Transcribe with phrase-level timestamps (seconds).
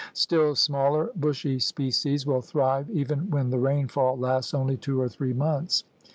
[0.15, 5.31] Still smaller, bushy species will thrive even when the rainfall lasts only two or three
[5.31, 5.83] months.